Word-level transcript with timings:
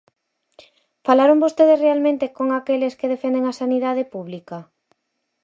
¿Falaron 1.05 1.41
vostedes 1.45 1.81
realmente 1.85 2.25
con 2.37 2.47
aqueles 2.51 2.97
que 2.99 3.11
defenden 3.13 3.43
a 3.47 3.57
sanidade 3.61 4.03
pública? 4.13 4.57